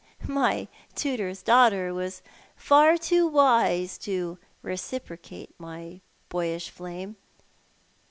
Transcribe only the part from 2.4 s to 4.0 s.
far too wise